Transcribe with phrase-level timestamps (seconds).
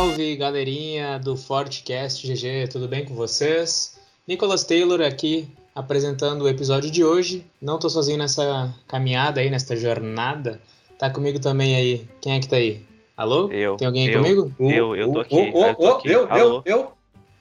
[0.00, 4.00] salve, galerinha do Fortcast GG, tudo bem com vocês?
[4.26, 7.44] Nicholas Taylor aqui apresentando o episódio de hoje.
[7.60, 10.58] Não tô sozinho nessa caminhada aí, nessa jornada.
[10.98, 12.08] Tá comigo também aí.
[12.18, 12.82] Quem é que tá aí?
[13.14, 13.50] Alô?
[13.50, 13.76] Eu.
[13.76, 14.54] Tem alguém aí eu, comigo?
[14.58, 15.34] Eu, eu tô aqui.
[15.34, 16.08] Ô, ô, eu, tô aqui.
[16.10, 16.62] eu, Alô?
[16.64, 16.92] eu, eu,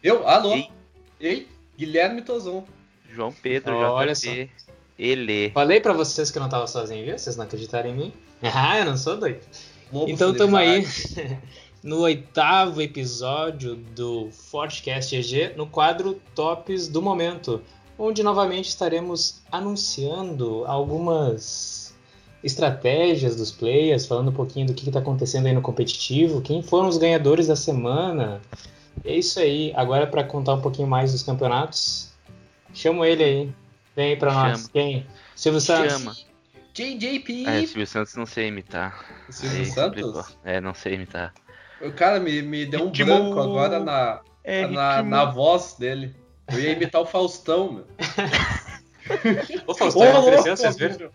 [0.03, 0.51] eu, alô.
[0.53, 0.69] Ei.
[1.21, 2.65] Ei, Guilherme Tozon.
[3.09, 4.51] João Pedro, Olha JP,
[4.97, 5.49] Ele.
[5.51, 7.17] Falei pra vocês que eu não tava sozinho, viu?
[7.17, 8.13] Vocês não acreditaram em mim?
[8.43, 9.39] Ah, eu não sou doido.
[9.91, 10.85] Lobo Então estamos aí.
[11.83, 17.61] no oitavo episódio do Fortcast EG, no quadro Tops do Momento,
[17.97, 21.95] onde novamente estaremos anunciando algumas
[22.43, 26.87] estratégias dos players, falando um pouquinho do que está acontecendo aí no competitivo, quem foram
[26.87, 28.41] os ganhadores da semana.
[29.03, 29.73] É isso aí.
[29.75, 32.11] Agora para contar um pouquinho mais dos campeonatos,
[32.73, 33.53] chamo ele aí.
[33.95, 34.67] Vem aí para nós.
[34.67, 35.05] Quem?
[35.35, 35.93] Silvio Santos.
[35.93, 36.15] Chama.
[36.73, 37.45] JJP.
[37.45, 39.05] É, Silvio Santos não sei imitar.
[39.29, 40.37] Silvio Aí Santos?
[40.45, 41.33] É, não sei imitar.
[41.81, 43.05] O cara me, me deu um Ritmo.
[43.05, 45.09] branco agora na, É, na, ritmo.
[45.09, 46.15] na voz dele.
[46.51, 47.87] Eu ia imitar o Faustão, meu.
[49.65, 51.11] O Faustão Ô, emagreceu, louco, vocês viram?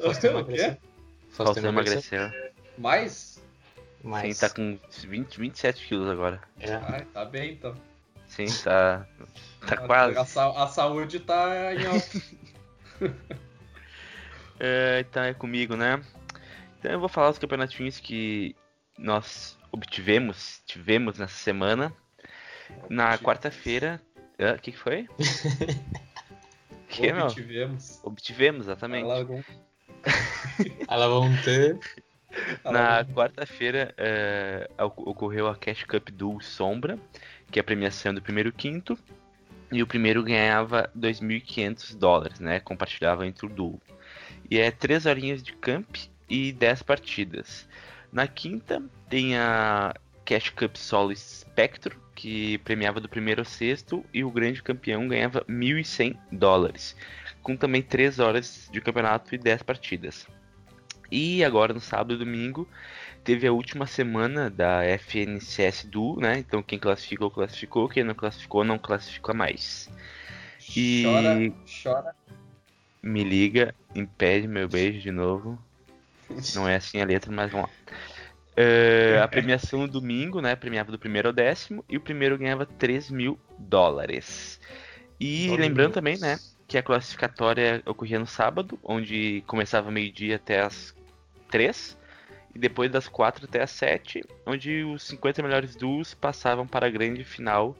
[0.00, 0.50] Faustão O quê?
[0.52, 0.76] emagreceu.
[1.30, 2.30] Faustão emagreceu.
[2.76, 3.42] Mais?
[4.02, 6.40] Mas, Sim, tá com 20, 27 quilos agora.
[6.60, 6.74] é.
[6.74, 7.74] Ai, tá bem então.
[8.26, 9.06] Sim, tá.
[9.66, 10.26] Tá A, quase.
[10.30, 12.22] sa- a saúde tá em alta.
[14.60, 16.02] É, então é comigo, né?
[16.78, 18.54] Então eu vou falar os campeonatinhos que
[18.98, 21.92] nós obtivemos, tivemos nessa semana.
[22.88, 23.20] Na Obtivemos.
[23.22, 24.02] quarta-feira.
[24.38, 25.08] O que, que foi?
[26.88, 27.26] que, meu?
[27.28, 28.00] tivemos.
[28.04, 29.04] Obtivemos, exatamente.
[31.08, 31.78] Vão ter.
[32.64, 33.94] Na quarta-feira
[34.78, 36.98] oc- ocorreu a Cash Cup Duel Sombra,
[37.50, 38.98] que é a premiação do primeiro quinto.
[39.72, 42.58] E o primeiro ganhava 2.500 dólares, né?
[42.60, 43.80] Compartilhava entre o duo.
[44.50, 45.96] E é 3 horinhas de camp
[46.28, 47.68] e 10 partidas.
[48.12, 54.04] Na quinta tem a Cash Cup Solo Spectro, que premiava do primeiro ao sexto.
[54.12, 56.96] E o grande campeão ganhava 1.100 dólares.
[57.42, 60.26] Com também 3 horas de campeonato e 10 partidas.
[61.10, 62.68] E agora no sábado e domingo
[63.24, 66.38] teve a última semana da FNCS Duo, né?
[66.38, 69.90] Então quem classificou, classificou, quem não classificou, não classifica mais.
[70.76, 71.52] E- Chora,
[71.82, 72.16] chora.
[73.02, 75.58] Me liga, impede meu beijo de novo.
[76.54, 77.94] Não é assim a letra, mas vamos lá.
[78.56, 80.56] É, a premiação no domingo, né?
[80.56, 84.60] Premiava do primeiro ao décimo e o primeiro ganhava 3 mil dólares.
[85.20, 86.38] E lembrando também, né?
[86.66, 90.94] Que a classificatória ocorria no sábado, onde começava meio-dia até as
[91.50, 91.98] 3
[92.54, 96.90] e depois das 4 até as 7, onde os 50 melhores duos passavam para a
[96.90, 97.76] grande final,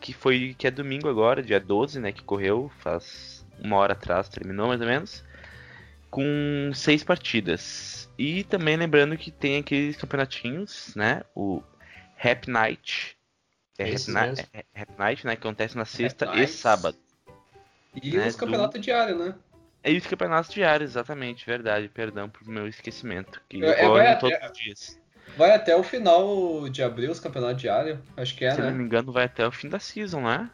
[0.00, 4.28] que foi que é domingo agora, dia 12, né, que correu, faz uma hora atrás,
[4.28, 5.24] terminou mais ou menos,
[6.14, 8.08] com seis partidas.
[8.16, 11.60] E também lembrando que tem aqueles campeonatinhos, né, o
[12.16, 13.18] Happy Night,
[13.76, 14.46] é Ni- mesmo.
[14.52, 16.54] é Happy Night, né, que acontece na sexta e Nights.
[16.54, 16.96] sábado.
[18.00, 19.34] E né, os campeonatos diários, né?
[19.82, 24.18] É isso, campeonatos diários, exatamente, verdade, perdão por meu esquecimento, que É, é, ocorrem vai
[24.20, 25.00] todos até- os dias.
[25.36, 27.98] Vai até o final de abril os campeonatos diários.
[28.16, 28.78] Acho que é, Se eu não né?
[28.78, 30.48] me engano, vai até o fim da season, né?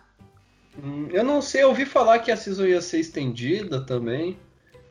[0.82, 4.38] Hum, Eu não sei, eu ouvi falar que a season ia ser estendida também.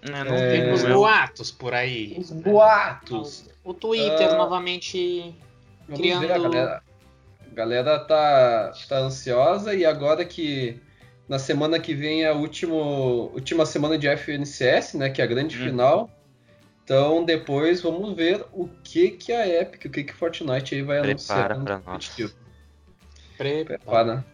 [0.01, 0.95] É, não É, tem problema.
[0.95, 2.15] boatos por aí.
[2.17, 2.41] Os né?
[2.41, 3.49] boatos.
[3.63, 4.37] O Twitter Ah.
[4.37, 5.35] novamente.
[5.87, 6.83] Vamos Criando- ver, a galera,
[7.51, 10.79] a galera tá, tá ansiosa e agora que
[11.27, 15.27] na semana que vem é a último, última semana de FNCS, né, que é a
[15.27, 15.63] grande Uhum.
[15.65, 16.09] final.
[16.83, 21.01] Então depois vamos ver o que que a Epic, o que que Fortnite aí vai
[21.01, 21.63] Prepara anunciar.
[21.63, 21.83] pra nós.
[21.85, 22.33] competitivo.
[23.37, 23.65] Pre...
[23.65, 24.25] Prepara.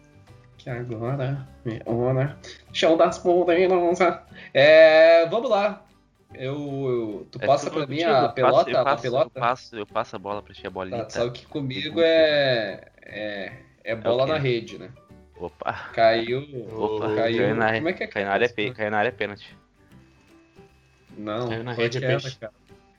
[0.66, 2.36] Que agora é hora.
[2.72, 4.18] Show das poderosas.
[4.52, 5.86] É, vamos lá.
[6.34, 9.30] Eu, eu- tu É passa pra mim a eu pelota, passo, eu a passo, pelota?
[9.36, 11.04] Eu passo, eu passo a bola pra ti, a bolinha.
[11.04, 13.52] Tá, sabe que comigo é, é,
[13.84, 14.32] é bola o quê?
[14.32, 14.90] na rede, né?
[15.36, 16.40] Opa, Caiu.
[16.76, 17.38] opa, caiu.
[17.44, 18.06] caiu na, Como é que é?
[18.08, 19.56] caiu na área, pe- caiu na área pênalti.
[21.16, 22.36] Não, Caiu na rede é peixe.
[22.40, 22.52] cara.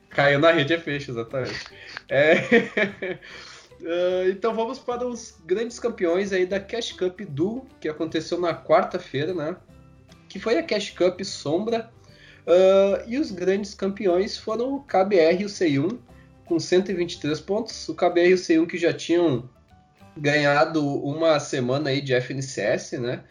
[0.09, 1.68] Caiu na rede é peixe, exatamente.
[2.07, 2.33] É,
[3.83, 8.53] ah, então vamos para os grandes campeões aí da Cash Cup Duo, que aconteceu na
[8.53, 9.56] quarta-feira, né?
[10.29, 11.91] Que foi a Cash Cup Sombra.
[12.45, 15.97] Ah, e os grandes campeões foram o KBR e o C1,
[16.45, 17.88] com 123 pontos.
[17.89, 19.50] O KBR e o C1 que já tinham
[20.15, 23.23] ganhado uma semana aí de FNCS, né?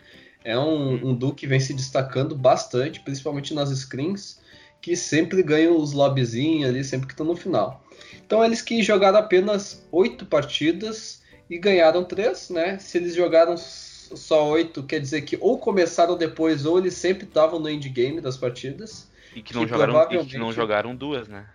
[0.45, 4.41] É um, um duo que vem se destacando bastante, principalmente nas screens,
[4.81, 7.85] que sempre ganham os lobbyzinhos ali, sempre que estão no final.
[8.25, 12.79] Então eles que jogaram apenas oito partidas e ganharam três, né?
[12.79, 17.59] Se eles jogaram só oito, quer dizer que ou começaram depois ou eles sempre estavam
[17.59, 19.09] no endgame das partidas.
[19.35, 21.47] E que não, Que jogaram, e que provavelmente- não jogaram duas, né?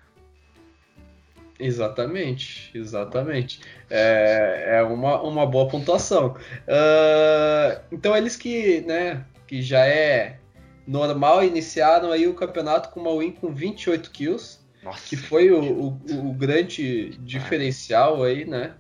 [1.59, 3.61] Exatamente, exatamente.
[3.89, 6.35] É, é uma, uma boa pontuação.
[6.67, 10.39] Uh, então eles que, né, que já é
[10.87, 15.07] normal, iniciaram aí o campeonato com uma win com 28 kills, Nossa.
[15.07, 18.73] que foi o, o, o, grande diferencial aí, né?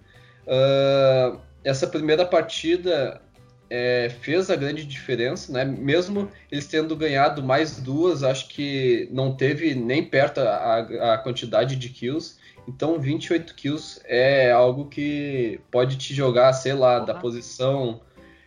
[0.47, 3.21] Uh, essa primeira partida
[3.69, 5.63] é, fez a grande diferença, né?
[5.63, 11.75] Mesmo eles tendo ganhado mais duas, acho que não teve nem perto a, a quantidade
[11.75, 12.37] de kills.
[12.67, 17.05] Então 28 kills é algo que pode te jogar, sei lá, uhum.
[17.05, 18.01] da posição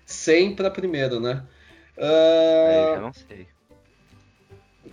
[0.04, 1.42] 100 para primeiro, né?
[1.96, 2.96] Uh...
[2.96, 3.46] eu não sei.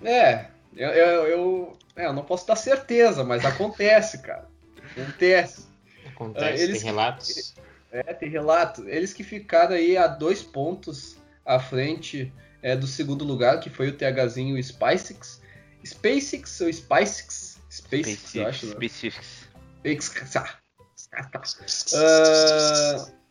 [0.04, 4.47] É, eu, eu, eu, é, eu, não posso dar certeza, mas acontece, cara.
[4.91, 5.65] Acontece.
[6.07, 7.56] Acontece, uh, eles, tem relatos.
[7.91, 8.88] É, tem relato.
[8.88, 13.89] Eles que ficaram aí a dois pontos à frente é, do segundo lugar, que foi
[13.89, 15.41] o THzinho SpaceX.
[15.83, 17.59] SpaceX ou SpaceX?
[17.69, 18.67] SpaceX, eu acho.
[18.67, 18.89] Né?
[19.85, 21.94] SpaceX.
[21.94, 23.21] Uh,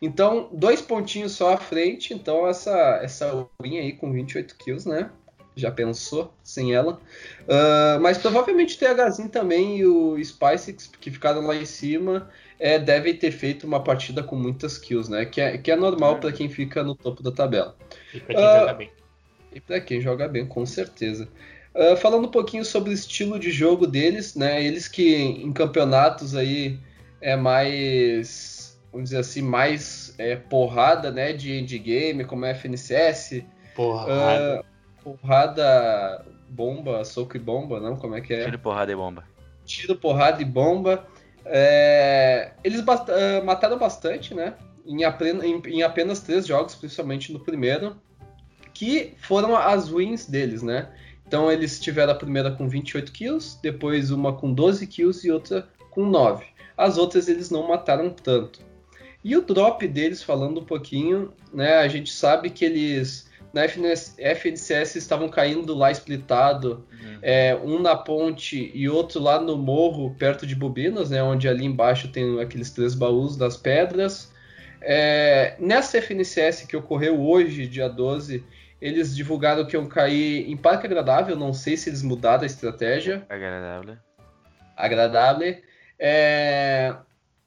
[0.00, 2.12] então, dois pontinhos só à frente.
[2.12, 5.10] Então, essa, essa win aí com 28 kills, né?
[5.54, 6.94] Já pensou sem ela.
[7.42, 12.78] Uh, mas provavelmente o THzinho também e o SpaceX, que ficaram lá em cima, é,
[12.78, 15.26] devem ter feito uma partida com muitas kills, né?
[15.26, 16.18] Que é, que é normal é.
[16.20, 17.76] para quem fica no topo da tabela.
[18.14, 18.90] E para quem uh, joga bem.
[19.54, 21.28] E para quem joga bem, com certeza.
[21.74, 24.62] Uh, falando um pouquinho sobre o estilo de jogo deles, né?
[24.62, 26.78] Eles que em campeonatos aí
[27.20, 31.32] é mais, vamos dizer assim, mais é, porrada, né?
[31.32, 33.42] De endgame, como é FNCS.
[33.74, 34.64] Porrada.
[35.02, 37.96] Porrada, bomba, soco e bomba, não?
[37.96, 38.44] Como é que é?
[38.44, 39.24] Tiro, porrada e bomba.
[39.64, 41.06] Tiro, porrada e bomba.
[41.44, 44.54] É, eles uh, mataram bastante, né?
[44.86, 47.96] Em, apenas, em apenas três jogos, principalmente no primeiro,
[48.72, 50.88] que foram as wins deles, né?
[51.26, 55.66] Então eles tiveram a primeira com 28 kills, depois uma com 12 kills e outra
[55.90, 56.44] com 9.
[56.76, 58.60] As outras eles não mataram tanto.
[59.24, 64.14] E o drop deles, falando um pouquinho, né, a gente sabe que eles na FNS,
[64.18, 67.18] FNCS estavam caindo lá splitado, uhum.
[67.20, 71.64] é, um na ponte e outro lá no morro, perto de Bobinas, né, onde ali
[71.64, 74.32] embaixo tem aqueles três baús das pedras.
[74.80, 78.44] É, nessa FNCS que ocorreu hoje, dia 12,
[78.80, 81.36] eles divulgaram que iam cair em Parque Agradável.
[81.36, 83.24] Não sei se eles mudaram a estratégia.
[83.28, 83.96] Agradável.
[84.76, 85.56] Agradável.
[85.96, 86.92] É...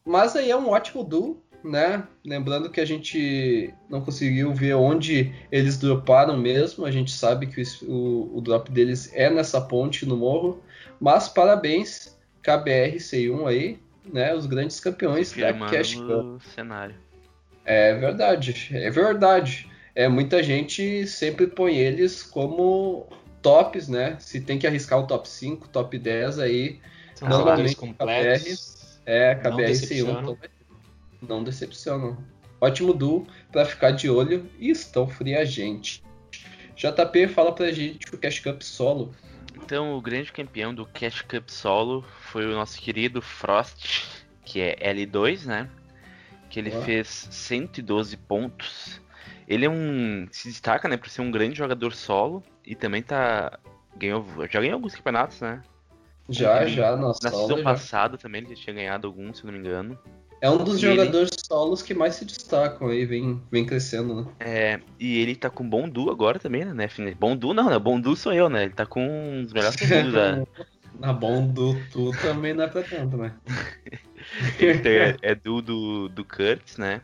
[0.06, 2.04] Mas aí é um ótimo duo, né?
[2.24, 6.86] Lembrando que a gente não conseguiu ver onde eles droparam mesmo.
[6.86, 10.62] A gente sabe que o, o drop deles é nessa ponte no morro.
[11.00, 13.80] Mas parabéns, KBR C1 aí,
[14.12, 14.34] né?
[14.34, 16.42] Os grandes campeões da Cash Cup.
[16.54, 16.96] cenário.
[17.66, 23.08] É verdade, é verdade é, muita gente sempre põe eles como
[23.42, 24.18] tops, né?
[24.20, 26.82] Se tem que arriscar o top 5, top 10 aí,
[27.16, 30.38] São normalmente completos, KBR, é, KBR C1
[31.22, 32.18] não decepcionam.
[32.60, 36.04] Ótimo duo para ficar de olho e estão fria gente.
[36.76, 39.14] JP, fala pra gente o Cash Cup solo.
[39.56, 44.06] Então, o grande campeão do Cash Cup solo foi o nosso querido Frost,
[44.44, 45.70] que é L2, né?
[46.50, 49.02] Que ele fez 112 pontos
[49.48, 50.28] ele é um.
[50.32, 53.60] se destaca, né, por ser um grande jogador solo e também tá.
[53.98, 55.62] Ganhou, já ganhou alguns campeonatos, né?
[56.28, 57.20] Já, ele, já, nossa.
[57.24, 59.98] Na season passada também ele tinha ganhado alguns, se não me engano.
[60.46, 61.42] É um dos e jogadores ele...
[61.48, 64.28] solos que mais se destacam aí, vem, vem crescendo, né?
[64.40, 66.88] É, e ele tá com bom duo agora também, né?
[67.20, 67.80] Bom duo não, né?
[67.80, 68.66] Bom duo sou eu, né?
[68.66, 70.44] Ele tá com os melhores segundos da.
[71.00, 73.34] Na bom duo tu também não é pra tanto, né?
[74.62, 77.02] é, é duo do, do Kurtz, né?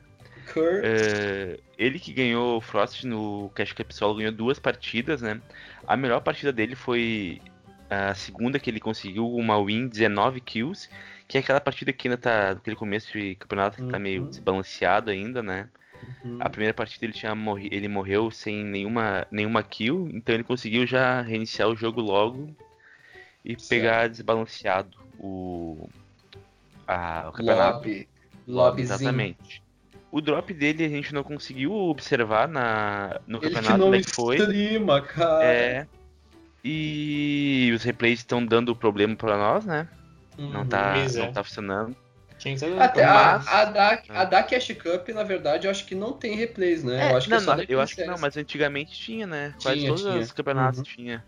[0.54, 0.84] Kurt.
[0.84, 5.42] É, ele que ganhou o Frost no Cash Cup Solo ganhou duas partidas, né?
[5.88, 7.42] A melhor partida dele foi
[7.90, 10.88] a segunda que ele conseguiu uma win, 19 kills,
[11.32, 13.90] que é aquela partida que ainda tá naquele começo de campeonato que uhum.
[13.90, 14.28] tá meio uhum.
[14.28, 15.70] desbalanceado ainda, né?
[16.26, 16.38] Uhum.
[16.42, 20.86] A primeira partida ele tinha morri, ele morreu sem nenhuma, nenhuma kill, então ele conseguiu
[20.86, 22.54] já reiniciar o jogo logo
[23.46, 23.70] e certo.
[23.70, 25.88] pegar desbalanceado o,
[26.86, 27.78] a, o campeonato.
[27.78, 28.10] Lobby.
[28.46, 28.96] Lobbyzinho.
[28.96, 29.64] Exatamente.
[30.12, 34.02] O drop dele a gente não conseguiu observar na, no Ele campeonato que não é
[34.02, 34.36] que foi.
[34.36, 35.46] Streama, cara.
[35.46, 35.88] É.
[36.62, 39.88] E os replays estão dando problema para nós, né?
[40.42, 41.96] Uhum, não, tá, não tá funcionando.
[42.80, 46.36] Até a, a, da, a da Cash Cup, na verdade, eu acho que não tem
[46.36, 47.10] replays, né?
[47.10, 49.54] É, eu acho não, que, não, eu acho que não, mas antigamente tinha, né?
[49.62, 50.18] Quase tinha, todos tinha.
[50.18, 50.86] os campeonatos uhum.
[50.86, 51.24] tinha.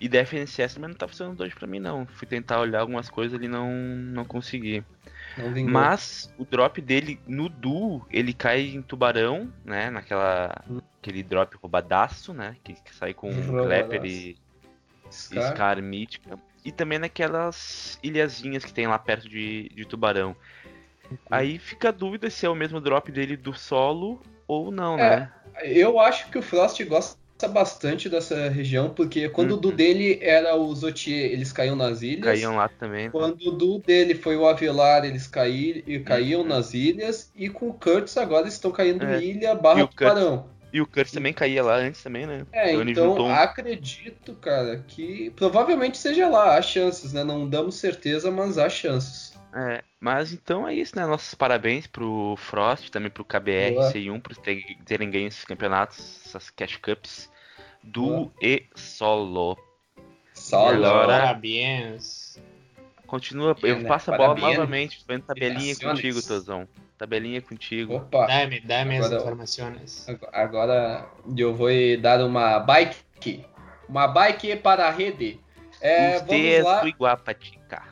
[0.00, 2.06] E da FNCS também não tá funcionando hoje pra mim, não.
[2.06, 4.82] Fui tentar olhar algumas coisas ali e não, não consegui.
[5.68, 9.90] Mas o drop dele no duo, ele cai em tubarão, né?
[9.90, 10.64] Naquela.
[10.68, 10.80] Hum.
[10.98, 12.56] Aquele drop roubadaço, né?
[12.64, 14.36] Que, que sai com Clapper e
[15.10, 15.52] Scar.
[15.52, 16.38] Scar mítica.
[16.64, 20.36] E também naquelas ilhazinhas que tem lá perto de, de Tubarão.
[21.30, 25.16] Aí fica a dúvida se é o mesmo drop dele do solo ou não, É,
[25.16, 25.32] né?
[25.64, 27.16] Eu acho que o Frost gosta
[27.48, 29.74] bastante dessa região, porque quando o do Uhum.
[29.76, 32.24] dele era o Zotier, eles caíam nas ilhas.
[32.24, 33.06] Caíam lá também.
[33.06, 33.10] né?
[33.10, 36.48] Quando o do dele foi o Avelar, eles caí, e caíam Uhum.
[36.48, 37.32] nas ilhas.
[37.34, 39.18] E com o Kurtz agora eles estão caindo É.
[39.18, 40.48] ilha E barra tubarão.
[40.72, 42.46] E o Kurtz também caía lá antes também, né?
[42.52, 46.56] É, Então então um- acredito, cara, que provavelmente seja lá.
[46.56, 47.22] Há chances, né?
[47.22, 49.32] Não damos certeza, mas há chances.
[49.54, 51.04] É, mas então é isso, né?
[51.04, 53.92] Nossos parabéns pro Frost, também pro KBR, Boa.
[53.92, 57.30] C1, por terem, terem ganho esses campeonatos, essas Cash Cups,
[57.82, 58.32] do Boa.
[58.40, 59.58] e solo.
[60.32, 60.72] Solo.
[60.72, 62.40] E agora- Parabéns.
[63.16, 63.88] Continua, Bien, eu né?
[63.88, 64.56] passo a bola Parabéns.
[64.58, 66.66] novamente, fazendo tabelinha contigo, Tozão.
[66.96, 67.96] Tabelinha contigo.
[67.96, 70.08] Opa, Dame, dame as informações.
[70.08, 71.68] ag- agora eu vou
[72.00, 73.44] dar uma bike.
[73.86, 75.38] Uma bike para a rede.
[75.82, 76.80] É, Usted vamos lá.
[76.84, 77.82] muy guapa, chica.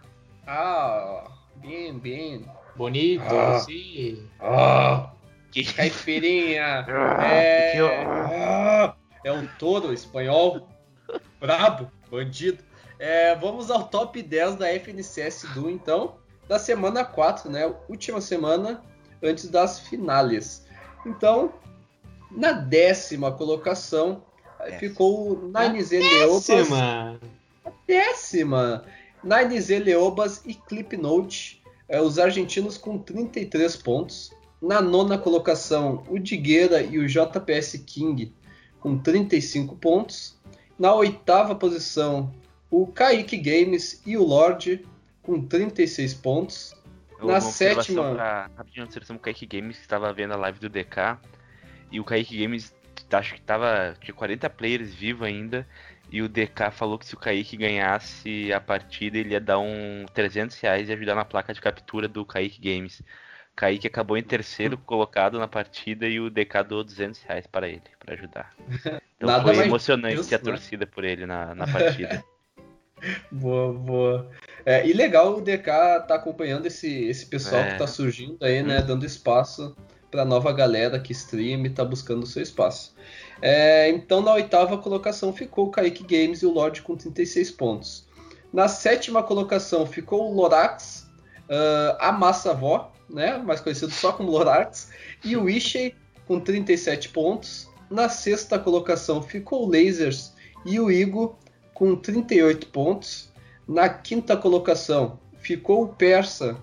[0.47, 2.47] Ah, bem, bem.
[2.75, 3.59] Bonito, Ah.
[3.61, 4.27] sim.
[4.41, 5.11] Ah,
[5.53, 6.87] Que- caipirinha.
[6.89, 10.67] Ah, É, que- ah, é um touro espanhol.
[11.39, 12.65] Brabo, bandido.
[13.01, 16.17] É, vamos ao top 10 da FNCS do então,
[16.47, 17.75] da semana 4, né?
[17.89, 18.85] Última semana
[19.23, 20.67] antes das finales.
[21.07, 21.51] Então,
[22.31, 24.23] na décima colocação
[24.59, 24.79] Décima.
[24.79, 26.47] ficou o Nines Leobas.
[26.47, 27.21] Décima.
[27.87, 28.85] Décima.
[29.25, 34.31] Nines Leobas e Clipnote, é, os argentinos com 33 pontos.
[34.61, 38.35] Na nona colocação, o Digueira e o JPS King
[38.79, 40.39] com 35 pontos.
[40.79, 42.31] Na oitava posição,
[42.71, 44.85] o Kaique Games e o Lorde
[45.23, 46.75] com 36 pontos.
[47.21, 50.69] Uma Na sétima- Pra, rapidinho, observação pro Kaique Games, que estava vendo a live do
[50.69, 51.19] DK.
[51.93, 52.75] E o Kaique Games,
[53.13, 55.67] acho que tava, tinha 40 players vivo ainda.
[56.11, 60.07] E o DK falou que se o Kaique ganhasse a partida, ele ia dar um
[60.15, 63.03] 300 reais e ajudar na placa de captura do Kaique Games.
[63.55, 67.83] Kaique acabou em terceiro colocado na partida e o DK doou 200 reais para ele,
[67.99, 68.55] para ajudar.
[69.21, 70.45] Então Nada foi emocionante justo, a né?
[70.45, 72.25] torcida por ele na, na partida.
[73.31, 74.31] Boa, boa.
[74.65, 75.65] É, e legal o DK
[76.07, 77.73] tá acompanhando esse, esse pessoal É.
[77.73, 78.83] que tá surgindo aí, né?
[78.83, 79.75] Dando espaço
[80.11, 82.95] pra nova galera que stream e tá buscando o seu espaço.
[83.41, 88.09] É, então, na oitava colocação ficou o Kaique Games e o Lorde com 36 pontos.
[88.53, 91.09] Na sétima colocação ficou o Lorax,
[91.49, 93.39] ah, a Massa Vó, né?
[93.39, 94.91] Mais conhecido só como Lorax,
[95.25, 95.95] e o Ishii
[96.27, 97.69] com 37 pontos.
[97.89, 100.33] Na sexta colocação ficou o Lasers
[100.65, 101.39] e o Igo
[101.81, 103.33] com 38 pontos.
[103.67, 106.59] Na quinta colocação ficou o Persa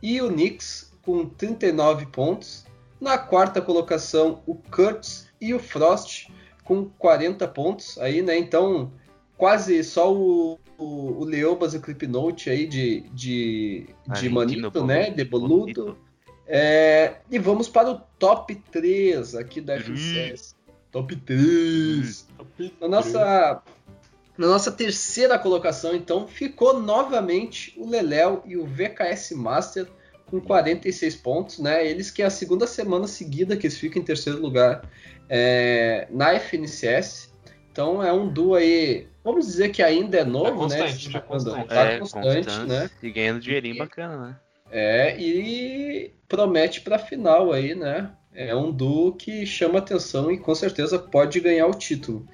[0.00, 2.64] e o Nix com 39 pontos.
[3.00, 6.28] Na quarta colocação, o Kurtz e o Frost
[6.62, 7.98] com 40 pontos.
[7.98, 8.38] Aí, né?
[8.38, 8.92] Então,
[9.36, 10.84] quase só o, o,
[11.20, 15.10] o Leobas e o Clipnote aí de, de, de Argentino, Manito, né?
[15.10, 15.98] De Boludo.
[16.46, 20.54] É, e vamos para o top 3 aqui da FCS.
[20.92, 22.28] Top 3.
[22.80, 23.62] Na nossa,
[24.40, 29.86] na nossa terceira colocação, então, ficou novamente o Leléo e o VKS Master
[30.24, 31.86] com 46 pontos, né?
[31.86, 34.88] Eles que é a segunda semana seguida que eles ficam em terceiro lugar
[35.28, 37.30] é, na FNCS.
[37.70, 40.78] Então é um duo aí, vamos dizer que ainda é novo, Tá né?
[40.78, 41.68] constante, Eles tá constante.
[41.68, 42.90] tá É, constante, constante, né?
[43.02, 44.36] E ganhando dinheirinho bacana, né?
[44.70, 48.10] É, e promete para final aí, né?
[48.32, 52.26] É um duo que chama atenção e com certeza pode ganhar o título.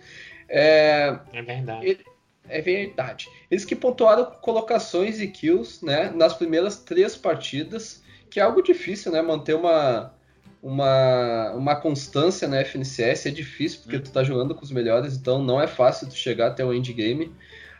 [0.48, 1.86] É, É verdade.
[1.86, 2.04] Ele-
[2.48, 3.28] é verdade.
[3.50, 9.10] Eles que pontuaram colocações e kills, né, nas primeiras três partidas, que é algo difícil,
[9.12, 10.14] né, manter uma
[10.62, 15.40] uma, uma constância na FNCS é difícil porque tu tá jogando com os melhores, então
[15.40, 17.32] não é fácil tu chegar até o endgame.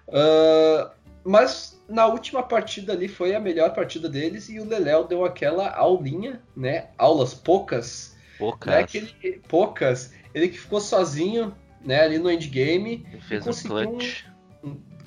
[0.09, 0.93] Ah,
[1.25, 5.69] mas na última partida ali foi a melhor partida deles e o Leléo deu aquela
[5.71, 8.73] aulinha, né, aulas poucas, Poucas.
[8.73, 11.53] né, que ele, poucas, ele que ficou sozinho,
[11.87, 14.25] né, ali no endgame, Ele fez um conseguiu clutch.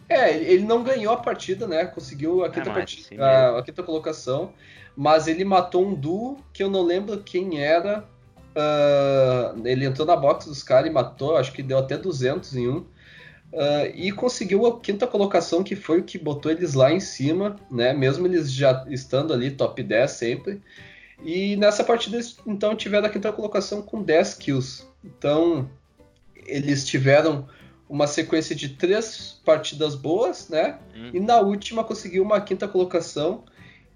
[0.08, 1.86] é, ele não ganhou a partida, né?
[1.86, 4.54] Conseguiu a quinta, mas partida- assim a, a quinta colocação,
[4.96, 8.04] mas ele matou um duo que eu não lembro quem era.
[8.56, 12.68] ah, ele entrou na box dos caras e matou, acho que deu até 200 em
[12.68, 12.86] um.
[13.54, 17.56] ah, e conseguiu a quinta colocação, que foi o que botou eles lá em cima,
[17.70, 17.94] né?
[17.94, 20.62] Mesmo eles já estando ali top 10 sempre.
[21.24, 24.86] E nessa partida eles então tiveram a quinta colocação com 10 kills.
[25.04, 25.70] Então
[26.50, 27.48] eles tiveram
[27.88, 30.78] uma sequência de três partidas boas, né?
[30.96, 31.12] Hum.
[31.14, 33.44] E na última conseguiu uma quinta colocação.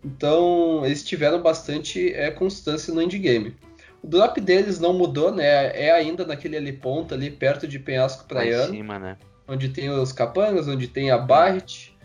[0.04, 3.56] Então eles tiveram bastante é, constância no endgame.
[4.02, 5.46] O drop deles não mudou, né?
[5.80, 9.18] É ainda naquele ali ponto ali perto de Penhasco Lá em Praiano, cima, né?
[9.48, 11.96] onde tem os capangas, onde tem a Barret.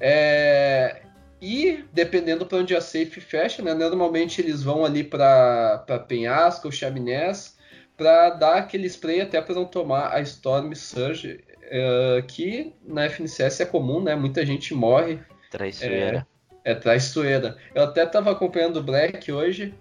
[0.00, 1.02] É,
[1.40, 6.72] e dependendo para onde a safe fecha, né, normalmente eles vão ali para Penhasco ou
[6.72, 7.57] Chaminés
[7.98, 13.60] para dar aquele spray até para não tomar a Storm Surge, é, que na FNCS
[13.60, 14.14] é comum, né?
[14.14, 15.18] Muita gente morre.
[15.50, 16.26] Traiçoeira.
[16.64, 17.58] É, é traiçoeira.
[17.74, 19.74] Eu até estava acompanhando o Black hoje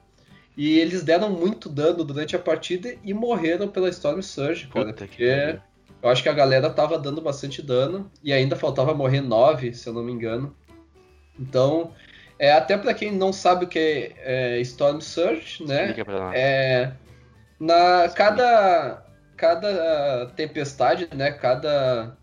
[0.58, 4.88] e eles deram muito dano durante a partida e morreram pela Storm Surge, cara.
[4.88, 5.62] Puta que porque pariu.
[6.02, 9.88] eu acho que a galera tava dando bastante dano e ainda faltava morrer 9, se
[9.88, 10.56] eu não me engano.
[11.40, 11.94] Então,
[12.40, 15.82] é, até para quem não sabe o que é, é Storm Surge, né?
[15.82, 16.36] Explica pra nós.
[16.36, 16.94] É,
[17.60, 19.04] na cada
[19.36, 21.32] cada tempestade, né?
[21.32, 22.18] Cada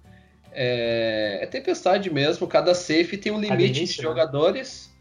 [0.52, 2.46] é, é tempestade mesmo.
[2.46, 4.02] Cada safe tem um limite de né?
[4.02, 4.92] jogadores.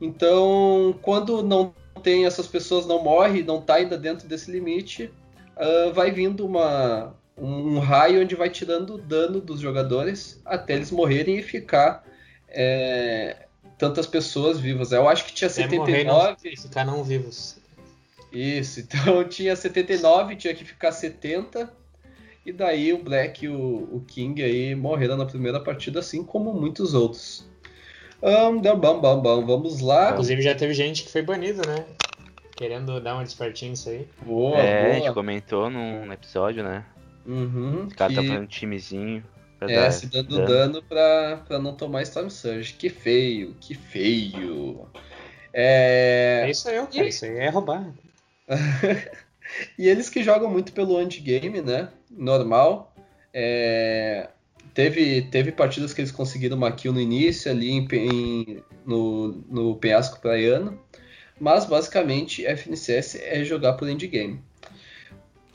[0.00, 5.10] Então, quando não tem essas pessoas não morrem, não tá ainda dentro desse limite,
[5.56, 11.36] ah, vai vindo uma um raio onde vai tirando dano dos jogadores até eles morrerem
[11.36, 12.02] e ficar
[12.48, 14.90] é, tantas pessoas vivas.
[14.92, 15.78] Eu acho que tinha Até 79.
[15.78, 17.58] morrer e não ficar não vivos.
[18.36, 21.70] Isso, então tinha 79, tinha que ficar 70.
[22.44, 26.52] E daí o Black e o, o King aí morreram na primeira partida, assim como
[26.52, 27.44] muitos outros.
[28.22, 30.10] Um, bam, bam, bam, vamos lá.
[30.12, 31.84] Inclusive já teve gente que foi banida, né?
[32.56, 34.06] Querendo dar uma despertinho nisso aí.
[34.24, 35.14] Boa, é, a gente boa.
[35.14, 36.84] comentou num episódio, né?
[37.26, 39.24] Uhum, O cara tá que- fazendo um timezinho.
[39.58, 42.74] pra É, dar se dando dano pra, pra não tomar Storm Surge.
[42.74, 44.86] Que feio, que feio.
[45.52, 46.50] É É...
[46.50, 47.04] isso aí, cara.
[47.04, 47.92] E- Isso aí é roubar.
[49.78, 51.88] E eles que jogam muito pelo endgame, né?
[52.10, 52.92] Normal.
[53.32, 54.28] É,
[54.76, 59.74] Teve, teve partidas que eles conseguiram uma kill no início, ali em, em- no, no
[59.76, 60.78] penhasco praiano.
[61.40, 64.38] Mas basicamente FNCS é jogar por endgame.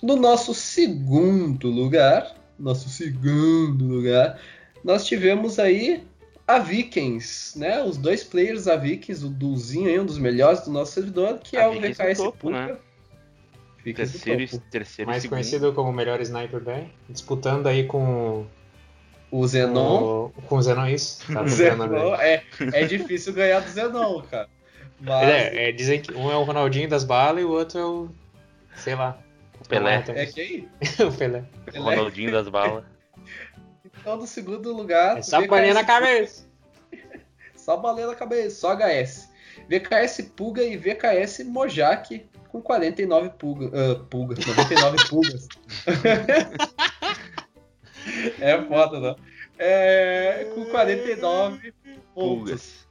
[0.01, 4.39] No nosso segundo lugar, nosso segundo lugar,
[4.83, 6.03] nós tivemos aí
[6.55, 7.81] a Vikings, né?
[7.83, 11.57] Os dois players da Vikings, o Dulzinho aí, um dos melhores do nosso servidor, que
[11.57, 12.51] A é o Vikings no VKS topo, Puka.
[12.67, 12.77] né?
[13.95, 14.63] Terceiro, topo.
[14.69, 15.37] terceiro Mais segundo.
[15.37, 16.91] conhecido como o melhor sniper bem.
[17.09, 18.45] Disputando aí com
[19.31, 20.25] O Zenon.
[20.27, 21.25] o, com o Zenon, isso.
[21.33, 24.47] Tá O o Zenon é, é difícil ganhar do Zenon, cara.
[24.99, 27.85] Mas É, é, dizem que um é o Ronaldinho das balas e o outro é
[27.85, 28.09] o.
[28.75, 29.17] sei lá.
[29.59, 30.03] O Pelé.
[30.09, 30.67] É quem?
[31.07, 31.43] o Pelé.
[31.75, 32.83] O Ronaldinho das balas.
[34.01, 35.19] Então, no segundo lugar.
[35.19, 36.45] É só VKS balinha na cabeça.
[37.55, 39.29] Só baleia na cabeça, só HS.
[39.69, 45.47] VKS Pulga e VKS Mojak com 49 pulga, ah, pulgas, 99 pulgas.
[48.41, 49.15] é foda, não?
[49.57, 52.01] É, com 49 pontos.
[52.13, 52.85] Pulgas.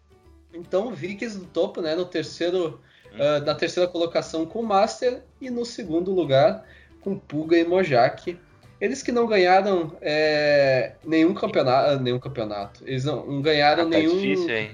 [0.54, 1.94] Então, Vikings no topo, né?
[1.94, 2.80] No terceiro,
[3.14, 6.64] ah, na terceira colocação com Master e no segundo lugar
[7.00, 8.38] com Pulga e Mojak.
[8.80, 12.82] Eles que não ganharam é, nenhum campeonato, nenhum campeonato.
[12.86, 14.14] Eles não, não ganharam Ah, tá nenhum.
[14.14, 14.70] difícil, hein?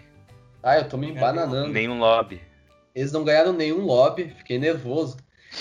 [0.63, 1.73] Ah, eu tô me embananando.
[1.73, 2.41] Nenhum lobby.
[2.95, 5.17] Eles não ganharam nenhum lobby, fiquei nervoso.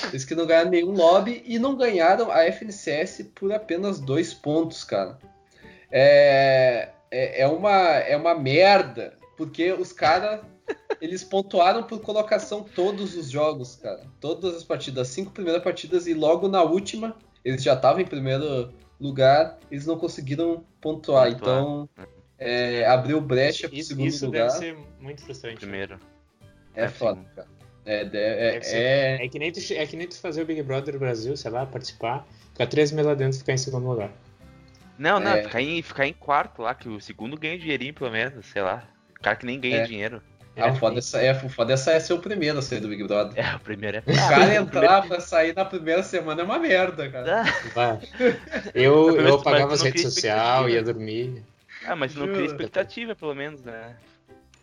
[0.09, 4.83] Eles que não ganharam nenhum lobby e não ganharam a FNCS por apenas dois pontos,
[4.83, 5.17] cara.
[5.91, 10.41] É, é, é uma, é uma merda, porque os caras
[11.01, 14.03] eles pontuaram por colocação todos os jogos, cara.
[14.19, 18.05] Todas as partidas, as cinco primeiras partidas e logo na última eles já estavam em
[18.05, 21.31] primeiro lugar, eles não conseguiram pontuar.
[21.31, 21.57] Pontuar.
[21.59, 21.89] Então
[22.37, 24.47] é, abriu brecha pro Isso, segundo isso lugar.
[24.47, 25.57] deve ser muito frustrante.
[25.59, 25.97] Primeiro.
[26.75, 27.47] É É, foda, cara.
[27.85, 28.01] É,
[28.57, 28.77] é, ser.
[28.77, 31.51] é, É que, nem tu, é que nem tu fazer o Big Brother Brasil, sei
[31.51, 34.11] lá, participar, ficar três meses lá dentro e ficar em segundo lugar.
[34.97, 35.43] Não, não, É.
[35.43, 38.83] ficar, em, ficar em quarto lá, que o segundo ganha dinheirinho pelo menos, sei lá.
[39.17, 39.83] O cara que nem ganha É.
[39.85, 40.21] dinheiro.
[40.57, 42.87] Ah, o foda, essa, é, o foda essa é ser o primeiro a sair do
[42.87, 43.33] Big Brother.
[43.37, 47.09] É, o primeiro é O cara entrar pra sair na primeira semana é uma merda,
[47.09, 47.43] cara.
[47.73, 47.99] Vai.
[48.73, 51.43] Eu, eu apagava as redes sociais, ia dormir.
[51.85, 53.95] Ah, mas não cria expectativa, pelo menos, né?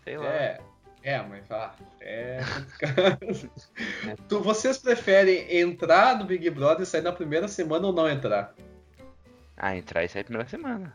[0.02, 0.26] Sei lá.
[0.26, 0.60] É,
[1.02, 2.40] é, mas ah, é
[4.28, 8.54] tu, vocês preferem entrar no Big Brother e sair na primeira semana ou não entrar?
[9.56, 10.92] Ah, entrar e sair primeira semana.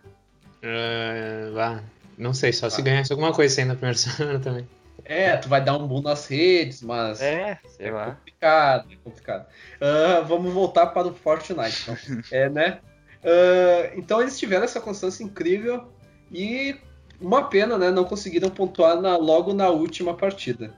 [0.64, 1.84] Ah, vá.
[2.18, 2.84] Não sei, só se Ah.
[2.84, 4.68] ganhasse alguma coisa sem na primeira semana também.
[5.10, 8.12] É, tu vai dar um boom nas redes, mas É, sei é lá.
[8.12, 9.48] complicado, é complicado.
[9.82, 11.98] Ah, vamos voltar para o Fortnite, então.
[12.32, 12.80] é, né?
[13.24, 15.92] Ah, então eles tiveram essa constância incrível
[16.32, 16.76] e
[17.22, 17.90] uma pena, né?
[17.90, 20.74] Não conseguiram pontuar na- logo na última partida.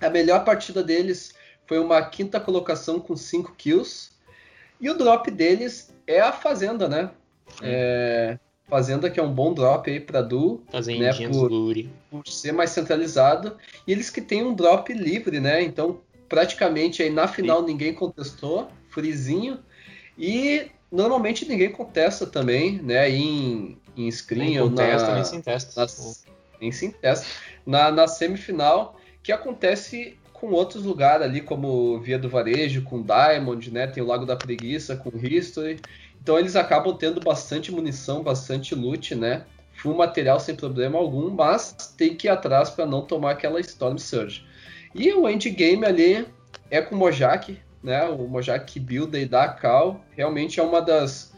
[0.00, 1.34] A melhor partida deles
[1.66, 4.12] foi uma quinta colocação com 5 kills.
[4.80, 7.10] E o drop deles é a Fazenda, né?
[7.60, 8.38] É,
[8.68, 11.90] Fazenda que é um bom drop aí para duo Fazendinha Né, por- Luri.
[12.10, 15.62] por ser mais centralizado, e eles que têm um drop livre, né?
[15.62, 19.58] Então, praticamente aí na final ninguém contestou, frizinho,
[20.18, 23.08] e normalmente ninguém contesta também, né?
[23.10, 25.80] Em, em screen Nem ou com testa, na, nem sem testa.
[25.80, 26.24] nas-
[26.60, 27.26] Nem se testa.
[27.64, 33.70] Na, na semifinal, que acontece com outros lugares ali, como Via do Varejo, com Diamond,
[33.72, 33.86] né?
[33.86, 35.80] Tem o Lago da Preguiça, com History.
[36.22, 39.44] Então eles acabam tendo bastante munição, bastante loot, né?
[39.74, 43.96] Full material sem problema algum, mas tem que ir atrás para não tomar aquela Storm
[43.96, 44.44] Surge.
[44.94, 46.26] E o endgame ali
[46.70, 48.04] é com o Mojak, né?
[48.04, 50.04] O Mojak build e da Cal.
[50.16, 51.32] Realmente é uma das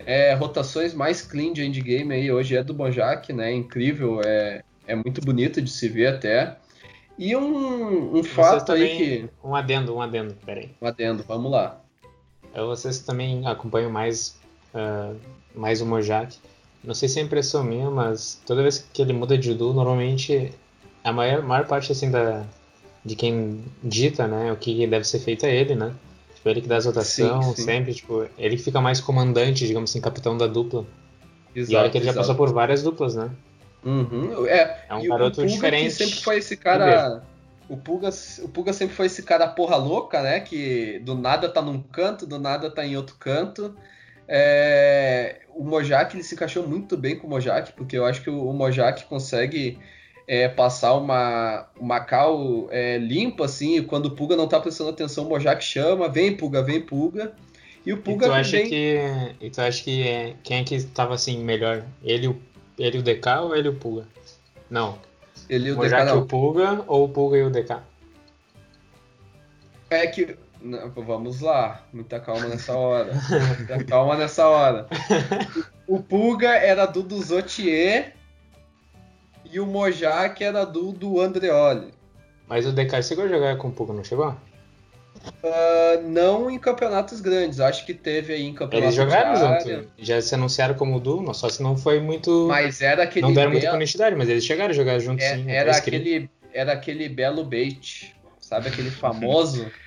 [0.00, 3.52] é, rotações mais clean de endgame aí hoje é do Mojak, né?
[3.52, 6.56] Incrível, é, é muito bonito de se ver até.
[7.18, 9.30] E um, um fato aí que.
[9.42, 10.70] Um adendo, um adendo, peraí.
[10.80, 11.83] Um adendo, vamos lá.
[12.62, 14.36] Vocês também acompanham mais,
[14.74, 15.16] uh,
[15.54, 16.36] mais o Mojak.
[16.82, 20.52] Não sei se é impressão minha, mas toda vez que ele muda de duo, normalmente
[21.02, 22.44] a maior, maior parte assim da,
[23.04, 25.94] de quem dita, né, o que deve ser feito é ele, né?
[26.34, 27.62] Tipo, ele que dá a rotação sim, sim.
[27.62, 30.84] sempre, tipo, ele que fica mais comandante, digamos assim, capitão da dupla.
[31.54, 32.16] Exato, e olha que ele exato.
[32.16, 33.30] já passou por várias duplas, né?
[33.84, 34.46] Uhum.
[34.46, 35.94] É, é um garoto diferente.
[35.94, 37.22] sempre foi esse cara.
[37.68, 38.10] O Puga,
[38.42, 40.40] o Puga sempre foi esse cara porra louca, né?
[40.40, 43.74] Que do nada tá num canto, do nada tá em outro canto.
[44.28, 48.30] É, o Mojak ele se encaixou muito bem com o Mojak, porque eu acho que
[48.30, 49.78] o, o Mojak consegue
[50.26, 54.90] é, passar uma, uma cal é, limpa, assim, e quando o Puga não tá prestando
[54.90, 57.32] atenção, o Mojak chama, vem Puga, vem Puga.
[57.84, 58.68] E o Puga e tu acha vem...
[58.68, 58.98] que
[59.40, 61.84] E tu acha que é, quem é que estava assim melhor?
[62.02, 62.34] Ele,
[62.78, 64.06] ele o DK ou ele o Puga?
[64.70, 64.98] Não.
[65.48, 66.22] Ele o Mojak DK não.
[66.22, 67.76] o Puga ou o Puga e o DK?
[69.90, 70.36] É que.
[70.60, 73.12] Não, vamos lá, muita calma nessa hora.
[73.58, 74.86] muita calma nessa hora.
[75.86, 78.14] O, Puga era do do Zotier
[79.44, 81.92] e o Mojak era do do Andreoli.
[82.48, 84.34] Mas o DK chegou a jogar com o Puga, não chegou?
[85.42, 90.20] Uh, não em campeonatos grandes, acho que teve aí em campeonatos Eles jogaram junto, já
[90.20, 92.46] se anunciaram como duo, só se não foi muito.
[92.48, 93.26] Mas era aquele.
[93.26, 95.50] Não deram muita conectividade, mas eles chegaram a jogar junto é, sim.
[95.50, 98.68] Era aquele, era aquele belo bait, sabe?
[98.68, 99.70] Aquele famoso.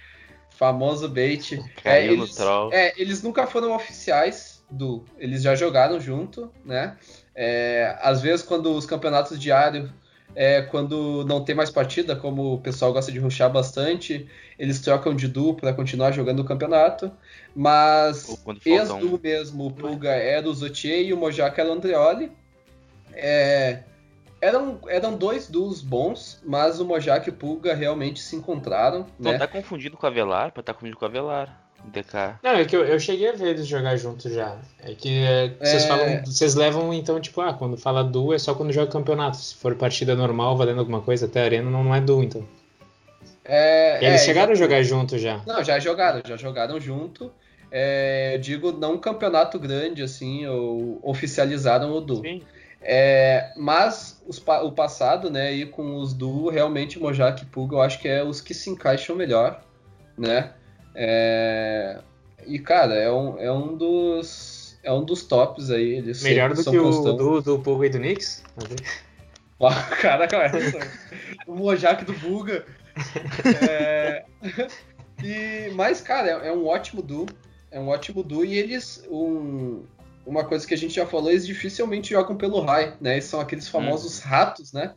[0.58, 1.63] famoso bait.
[1.86, 2.36] É, eles,
[2.72, 5.06] é, eles nunca foram oficiais do.
[5.18, 6.98] Eles já jogaram junto, né?
[7.36, 9.90] É, às vezes, quando os campeonatos diários,
[10.39, 15.15] é, quando não tem mais partida, como o pessoal gosta de ruxar bastante, eles trocam
[15.15, 17.12] de duo para continuar jogando o campeonato.
[17.56, 19.19] Mas ex-duo um...
[19.19, 22.32] mesmo, o Pulga era o Zotier e o Mojaka era o Andreoli.
[23.13, 23.80] É,
[24.39, 29.08] eram, eram dois duos bons, mas o Mojak e o Pulga realmente se encontraram.
[29.17, 29.39] Não né?
[29.39, 31.66] tá confundindo com o Avelar, pode tá confundindo com o Avelar.
[31.86, 32.40] DK.
[32.44, 34.58] Não, é que eu, eu cheguei a ver eles jogar juntos já.
[34.84, 35.88] É que é, vocês É.
[35.88, 39.38] falam, vocês levam então, tipo, ah, quando fala duo é só quando joga campeonato.
[39.38, 42.46] Se for partida normal, valendo alguma coisa, até arena não, não é duo, então.
[43.46, 44.60] É, E eles é, chegaram a exatamente.
[44.60, 45.42] jogar junto já.
[45.48, 47.32] Não, já jogaram, já jogaram junto.
[47.72, 52.22] É, eu digo, não um campeonato grande, assim, ou oficializaram o duo.
[52.22, 52.42] Sim.
[52.82, 57.82] É, mas os o passado, né, e com os duo, realmente Mojak e Puga, eu
[57.82, 59.62] acho que é os que se encaixam melhor,
[60.18, 60.52] né?
[61.00, 62.00] É,
[62.48, 65.98] e, cara, é um, é um dos é um dos tops aí.
[65.98, 68.44] Eles Melhor do são que o do, do e do Knicks?
[69.60, 70.52] Ah, Cara, cara,
[71.48, 72.64] o Mojak do Buga.
[73.68, 74.24] É,
[75.24, 77.26] e, mas, cara, é, é um ótimo duo.
[77.72, 78.46] É um ótimo duo.
[78.46, 79.04] E eles.
[79.10, 79.84] Um,
[80.28, 83.14] uma coisa que a gente já falou, eles dificilmente jogam pelo high, né?
[83.14, 84.94] Eles são aqueles famosos ratos, né?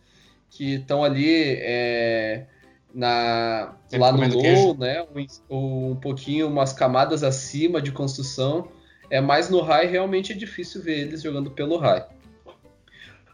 [0.50, 2.44] Que estão ali é,
[2.94, 4.74] na, Sempre lá no low, queijo.
[4.74, 5.06] né?
[5.48, 8.68] Um, um pouquinho, umas camadas acima de construção.
[9.10, 12.04] É mais no high, realmente é difícil ver eles jogando pelo high.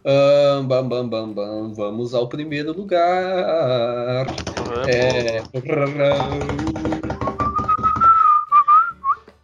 [0.05, 1.75] Ahn, bam, bam, bam, bam.
[1.75, 4.27] Vamos ao primeiro lugar.
[4.87, 5.42] É...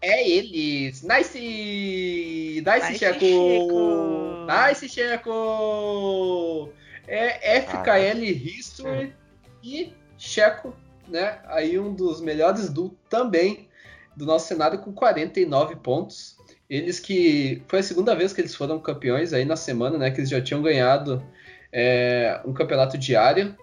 [0.00, 1.02] é eles.
[1.02, 2.62] Nice!
[2.64, 3.18] Nice, Nice, Checo!
[3.18, 4.46] Checo!
[4.46, 6.68] Nice, Checo!
[7.08, 9.12] É FKL History
[9.62, 9.92] e
[10.22, 10.72] Checo,
[11.08, 11.40] né?
[11.46, 13.68] Aí um dos melhores do também
[14.16, 16.36] do nosso cenário com 49 pontos.
[16.70, 20.12] Eles que foi a segunda vez que eles foram campeões aí na semana, né?
[20.12, 21.20] Que eles já tinham ganhado
[21.72, 23.56] é, um campeonato diário.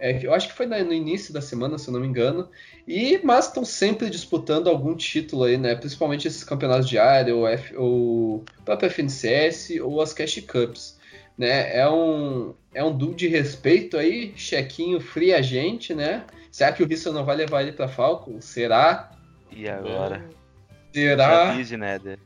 [0.00, 2.48] É, eu acho que foi no início da semana, se eu não me engano.
[2.88, 5.74] E mas estão sempre disputando algum título aí, né?
[5.74, 10.95] Principalmente esses campeonatos diários, ou, F, ou próprio FNCS ou as Cash Cups.
[11.36, 11.76] Né?
[11.76, 16.24] É um é um duo de respeito aí, chequinho free agente, né?
[16.50, 18.40] Será que o Risson não vai levar ele para Falcon?
[18.40, 19.12] Será?
[19.50, 20.24] E agora?
[20.92, 21.50] Será?
[21.50, 22.18] Avise, Nether.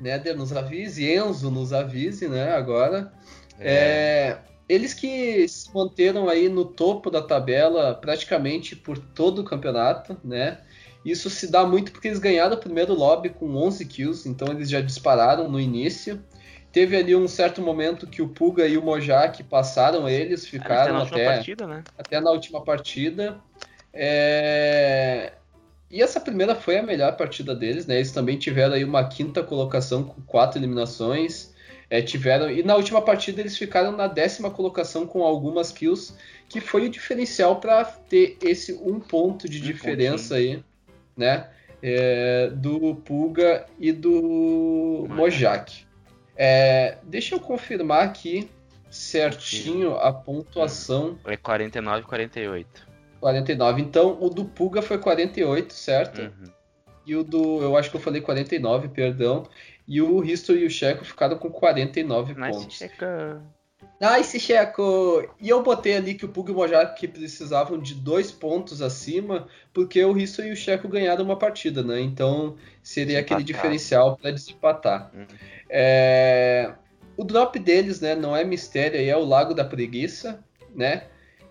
[0.00, 2.52] Nether nos avise, Enzo nos avise, né?
[2.54, 3.12] Agora.
[3.58, 10.16] É, eles que se manteram aí no topo da tabela praticamente por todo o campeonato,
[10.24, 10.58] né?
[11.04, 14.70] Isso se dá muito porque eles ganharam o primeiro lobby com 11 kills, então eles
[14.70, 16.22] já dispararam no início.
[16.72, 21.02] Teve ali um certo momento que o Puga e o Mojak passaram eles, ficaram na
[21.02, 21.84] até, partida, né?
[21.98, 23.38] até na última partida.
[23.92, 25.32] É,
[25.90, 27.96] E essa primeira foi a melhor partida deles, né?
[27.96, 31.52] Eles também tiveram aí uma quinta colocação com quatro eliminações.
[31.90, 36.14] É, tiveram e na última partida eles ficaram na décima colocação com algumas kills,
[36.48, 40.64] que foi o diferencial para ter esse um ponto de Um diferença aí,
[41.14, 41.48] né?
[41.82, 45.84] É, do Puga e do Mojak.
[46.44, 48.50] É, deixa eu confirmar aqui
[48.90, 52.88] certinho a pontuação É 49 48.
[53.20, 53.80] 49.
[53.80, 56.20] Então o do Puga foi 48, certo?
[56.20, 56.52] Uhum.
[57.06, 57.62] E o do.
[57.62, 59.44] Eu acho que eu falei 49, perdão.
[59.86, 62.76] E o History e o Checo ficaram com 49 Nice pontos.
[62.76, 63.40] checa.
[64.02, 65.24] Nice, Checo!
[65.40, 69.46] E eu botei ali que o Pug e o Mojak precisavam de dois pontos acima,
[69.72, 72.00] porque o History e o Checo ganharam uma partida, né?
[72.00, 73.70] Então seria aquele Desempatar.
[73.70, 75.10] diferencial para desempatar.
[75.14, 75.26] Uhum.
[75.70, 76.72] É,
[77.16, 80.42] O drop deles, né, não é mistério, aí é o Lago da Preguiça,
[80.74, 81.04] né?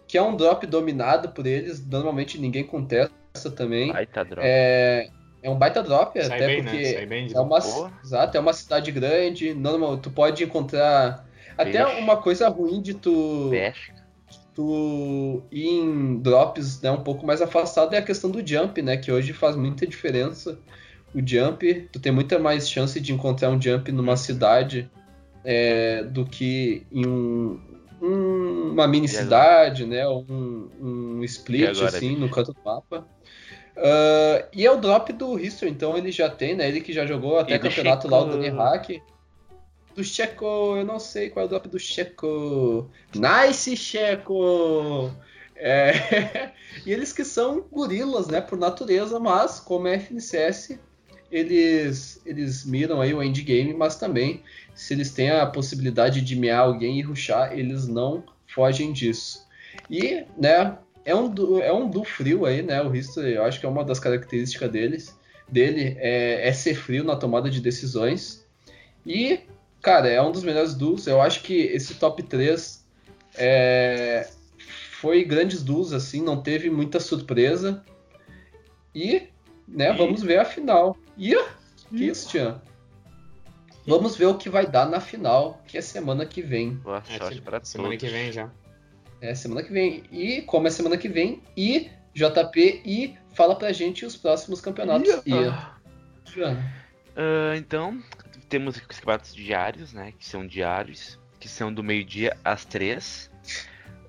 [0.05, 3.93] Que é um drop dominado por eles, normalmente ninguém contesta também.
[3.93, 4.45] Baita droga.
[4.45, 5.07] É,
[5.41, 6.93] é um baita drop, Sai até bem, porque né?
[6.95, 7.93] Sai bem de é uma, Boa.
[8.03, 13.49] exato, é uma cidade grande, normal, tu pode encontrar até uma coisa ruim de tu,
[14.55, 18.97] tu ir em drops né, um pouco mais afastado é a questão do jump, né?
[18.97, 20.57] Que hoje faz muita diferença.
[21.13, 24.89] O jump, tu tem muita mais chance de encontrar um jump numa cidade
[25.43, 27.59] é, do que em um-
[28.01, 30.07] um- uma mini cidade, né?
[30.07, 33.05] Um, um split agora, assim no canto do mapa.
[33.75, 36.67] Ah, e é o drop do History, então ele já tem, né?
[36.67, 38.37] Ele que já jogou até E do campeonato lá, o Checo?
[38.37, 39.01] Dani Hack.
[39.95, 40.45] Do Checo,
[40.77, 42.89] eu não sei qual é o drop do Checo.
[43.13, 45.11] Nice, Checo!
[45.55, 46.51] É,
[46.85, 50.79] e eles que são gorilas, né, por natureza, mas como é FNCS,
[51.31, 54.41] eles, eles miram aí o endgame, mas também,
[54.73, 59.45] se eles têm a possibilidade de mear alguém e rushar, eles não fogem disso.
[59.89, 63.59] E, né, é um, du- é um duo frio aí, né, o History, eu acho
[63.59, 68.45] que é uma das características deles, dele, é, é ser frio na tomada de decisões.
[69.05, 69.39] E,
[69.81, 72.85] cara, é um dos melhores duos, eu acho que esse top 3
[73.35, 74.29] é,
[74.99, 77.83] foi grandes duos, assim, não teve muita surpresa.
[78.93, 79.29] E,
[79.67, 80.97] né, E- vamos ver a final.
[81.17, 81.35] E,
[81.89, 82.61] que isso, Tian?
[83.87, 86.75] Vamos ver o que vai dar na final, que é semana que vem.
[86.75, 88.03] Boa É, sorte se- pra semana todos.
[88.09, 88.49] que vem já.
[89.19, 90.03] É semana que vem.
[90.11, 95.09] E como é semana que vem, e JP, e fala pra gente os próximos campeonatos.
[95.25, 95.33] E,
[97.15, 98.01] Ah, então,
[98.51, 100.13] temos os campeonatos diários, né?
[100.19, 103.31] Que são diários, que são do meio-dia às três.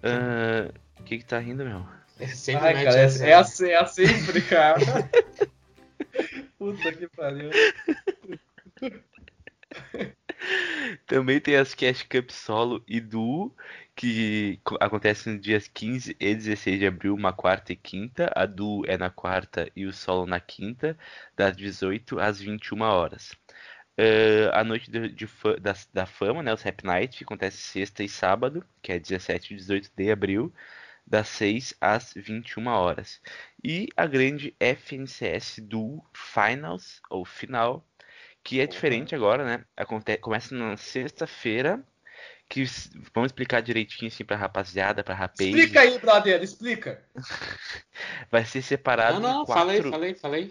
[0.02, 1.86] Ah, O que que tá rindo, meu?
[2.18, 4.78] É sempre Ai, cara, é, é assim, é assim sempre, cara.
[6.58, 7.50] Puta que pariu.
[11.06, 13.54] Também tem as Cash Cup solo e duo,
[13.94, 18.30] que co- acontecem nos dias 15 e 16 de abril, uma quarta e quinta.
[18.34, 20.96] A duo é na quarta e o solo na quinta,
[21.36, 23.32] das 18 às 21 horas.
[24.04, 25.28] Eh, a noite de, de
[25.60, 29.54] da, da fama, né, os Rap Night, que acontece sexta e sábado, que é 17
[29.54, 30.52] e 18 de abril,
[31.06, 33.20] das 6 às 21 horas.
[33.62, 37.86] E a grande FNCS Duo Finals, ou final,
[38.42, 39.64] que é diferente agora, né?
[39.76, 41.80] Aconte começa na sexta-feira,
[42.48, 42.64] que
[43.14, 45.40] vamos explicar direitinho assim pra rapaziada, pra rapaz.
[45.40, 47.04] Explica aí, brother, explica.
[48.32, 50.50] Vai ser separado Não, não, quatro, falei, falei, falei.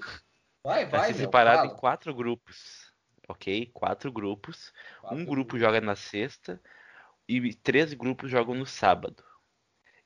[0.63, 2.80] Vai, vai vai, ser meu, separado em quatro grupos,
[3.27, 3.67] ok?
[3.73, 4.73] Quatro grupos.
[4.99, 6.62] Quatro Um grupo joga na sexta
[7.27, 9.23] e três grupos jogam no sábado.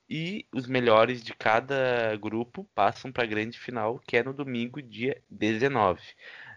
[0.10, 4.82] E os melhores de cada grupo passam para a grande final, que é no domingo,
[4.82, 6.02] dia 19.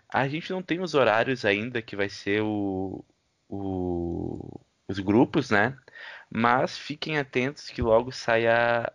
[0.09, 3.05] A gente não tem os horários ainda que vai ser o,
[3.49, 5.79] o- os grupos, né?
[6.31, 8.92] Mas fiquem atentos que logo saia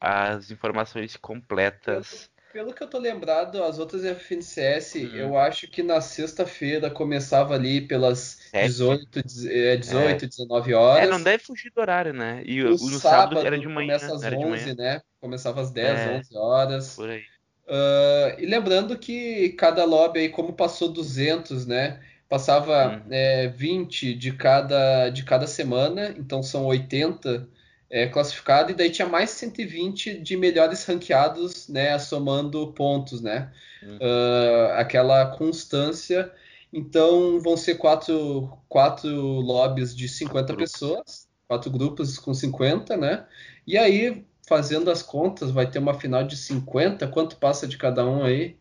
[0.00, 2.30] as informações completas.
[2.52, 5.16] Pelo que eu tô lembrado, as outras FNCS, Uhum.
[5.16, 8.66] eu acho que na sexta-feira começava ali pelas Sete.
[8.66, 11.08] 18, dez- é, 18 19 horas.
[11.08, 12.42] É, não deve fugir do horário, né?
[12.44, 15.00] E O no sábado era de manhã, começa às era de 11, manhã, né?
[15.20, 16.18] Começava às 10, É.
[16.18, 16.96] 11 horas.
[16.96, 17.22] por aí.
[17.68, 22.00] Ah, e lembrando que cada lobby aí, como passou 200, né?
[22.28, 23.12] Passava Uhum.
[23.12, 27.48] é, 20 de cada, de cada semana, então são 80
[27.90, 31.98] é, classificados, e daí tinha mais 120 de melhores ranqueados, né?
[31.98, 33.52] Somando pontos, né?
[33.82, 33.98] Uhum.
[34.00, 36.32] Ah, aquela constância.
[36.72, 40.72] Então vão ser quatro, quatro lobbies de 50 Grupos.
[40.72, 43.26] pessoas, quatro grupos com 50, né?
[43.66, 47.08] E aí, fazendo as contas, vai ter uma final de 50.
[47.08, 48.56] Quanto passa de cada um aí?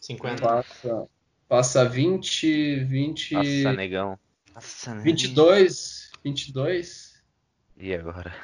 [0.00, 0.40] 50.
[0.40, 1.06] Passa,
[1.46, 4.18] passa 20, 20, Nossa, negão.
[4.54, 5.02] Nossa, né?
[5.02, 7.05] 22, 22.
[7.76, 8.34] E agora?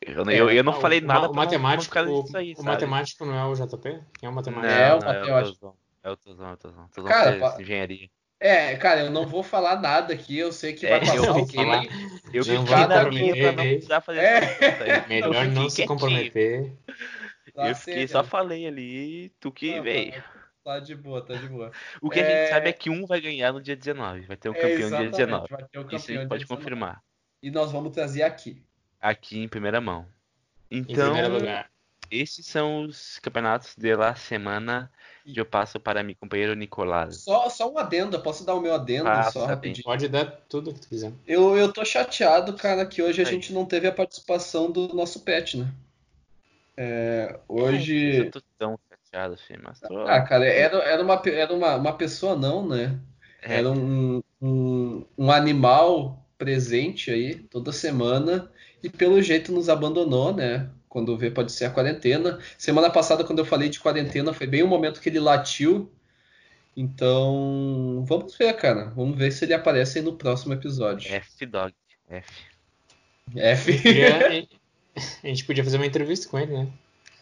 [0.00, 2.66] Eu, É, eu, eu não o- falei o nada o matemático, o, aí, o sabe?
[2.68, 4.00] matemático não é o JP?
[4.18, 4.72] Quem é o matemático?
[4.72, 5.78] É, o não, é o matemático.
[6.02, 6.88] É o Tozão, é o Tozão.
[6.88, 8.08] Tozão Cara, fez pa- engenharia.
[8.42, 11.32] É, cara, eu não vou falar nada aqui, eu sei que É, vai eu passar
[11.32, 11.54] vou alguém.
[11.54, 11.84] falar.
[12.32, 15.06] Eu Não fiquei na minha pra não precisar fazer É.
[15.06, 15.88] Melhor não se quietinho.
[15.88, 16.72] comprometer.
[17.54, 18.08] Tá Eu fiquei, sério.
[18.08, 20.12] só falei ali, tu que veio.
[20.12, 20.24] tá,
[20.64, 21.70] tá de boa, tá de boa.
[22.00, 22.44] O que a É.
[22.44, 24.22] gente sabe é que um vai ganhar no dia 19.
[24.22, 25.48] Vai ter um É, campeão no dia exatamente, 19.
[25.50, 26.56] Vai ter o Isso a campeão gente pode dia 19.
[26.62, 27.02] confirmar.
[27.42, 28.62] E nós vamos trazer aqui.
[29.00, 30.06] Aqui em primeira mão.
[30.70, 31.70] Em Então, primeiro lugar.
[32.10, 34.90] esses são os campeonatos de la semana.
[35.24, 37.18] E eu passo para meu companheiro Nicolás.
[37.18, 39.48] Só, só um adendo, eu posso dar o meu adendo Passa, só bem.
[39.48, 39.84] rapidinho.
[39.84, 41.12] Pode dar tudo que tu quiser.
[41.26, 43.30] Eu, eu tô chateado, cara, que hoje a Aí.
[43.32, 45.68] gente não teve a participação do nosso pet, né?
[46.76, 48.16] É, hoje.
[48.16, 50.00] Eu tô tão chateado, filho, mas tô...
[50.00, 52.98] Ah, cara, era, era, uma, era uma, uma pessoa não, né?
[53.42, 58.50] É, Era um, um, um animal presente aí toda semana
[58.82, 60.70] e pelo jeito nos abandonou, né?
[60.88, 62.40] Quando vê, pode ser a quarentena.
[62.56, 65.92] Semana passada, quando eu falei de quarentena, foi bem o momento que ele latiu.
[66.74, 68.86] Então, vamos ver, cara.
[68.96, 71.12] Vamos ver se ele aparece aí no próximo episódio.
[71.12, 71.74] F-Dog.
[72.08, 72.32] F.
[73.36, 73.72] F.
[73.82, 74.48] Podia-
[75.22, 76.68] a gente podia fazer uma entrevista com ele, né?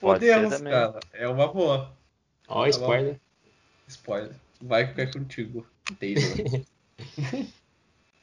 [0.01, 1.01] Pode Podemos, cara.
[1.13, 1.93] É uma boa.
[2.47, 3.21] Ó, Tá spoiler.
[3.89, 4.33] Spoiler.
[4.63, 5.67] Vai ficar contigo.
[5.99, 6.23] Taylor.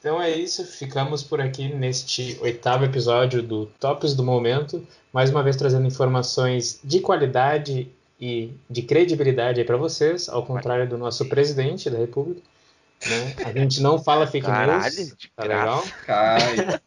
[0.06, 5.41] Então é isso, ficamos por aqui neste oitavo episódio do Tops do Momento, mais uma
[5.41, 7.91] vez trazendo informações de qualidade
[8.22, 12.39] e de credibilidade aí para vocês, ao contrário do nosso presidente da República.
[13.04, 13.34] Né?
[13.48, 15.84] A gente não fala fake Caralho, news, tá legal?
[16.06, 16.80] Cai.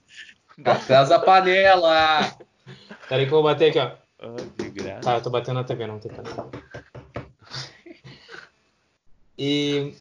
[0.64, 2.38] Atrás da panela.
[3.08, 3.90] Peraí que eu vou bater aqui, ó.
[4.20, 5.00] Ah, de graça.
[5.00, 6.48] Tá, eu tô batendo na TV, não tem problema.
[9.36, 9.92] E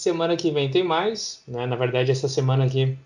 [0.00, 1.66] semana que vem tem mais, né?
[1.66, 2.96] Na verdade, essa semana aqui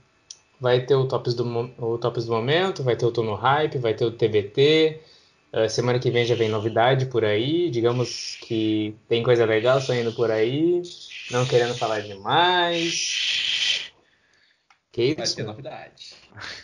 [0.61, 1.44] vai ter o Tops do,
[1.78, 5.00] o Tops do Momento, vai ter o Tô no Hype, vai ter o TBT.
[5.52, 7.68] Eh, semana que vem já vem novidade por aí.
[7.70, 10.83] Digamos que tem coisa legal saindo por aí.
[11.30, 13.92] Não querendo falar demais.
[14.92, 15.37] Que Vai isso?
[15.37, 16.14] ter novidade.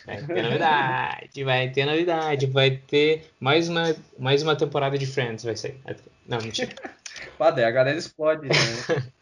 [0.05, 5.43] Vai ter novidade, vai ter novidade, vai ter mais uma, mais uma temporada de Friends,
[5.43, 5.77] vai sair.
[6.25, 6.73] Não, mentira.
[7.37, 8.55] Daí a galera explode, né?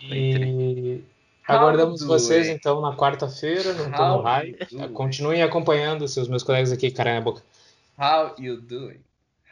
[0.00, 0.44] Entre.
[0.44, 1.04] E
[1.48, 4.56] How aguardamos do vocês então na quarta-feira no do Hype.
[4.62, 4.88] it?
[4.94, 7.42] Continuem acompanhando seus meus colegas aqui, cara na boca.
[7.98, 9.00] How you doing?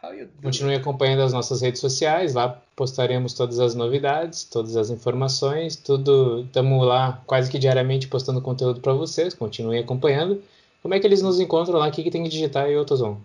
[0.02, 0.42] How you doing?
[0.42, 6.44] Continue acompanhando as nossas redes sociais, lá postaremos todas as novidades, todas as informações, tudo.
[6.46, 9.34] Estamos lá quase que diariamente postando conteúdo para vocês.
[9.34, 10.42] Continuem acompanhando.
[10.80, 11.88] Como é que eles nos encontram lá?
[11.88, 13.20] O que, que tem que digitar aí, Otozon?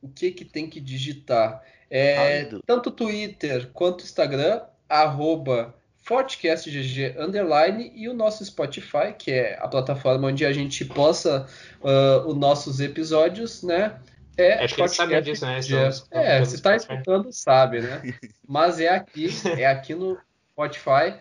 [0.00, 1.62] O que que tem que digitar?
[1.90, 5.74] É, tanto Twitter quanto Instagram, arroba
[6.08, 11.46] FortcastGG underline e o nosso Spotify, que é a plataforma onde a gente posta
[11.84, 14.00] ah, os nossos episódios, né?
[14.38, 15.58] É, Acho que sabem Podcast disso, né?
[15.58, 18.00] Estamos- É, se está escutando, sabe, né?
[18.48, 20.16] Mas é aqui, é aqui no
[20.52, 21.14] Spotify.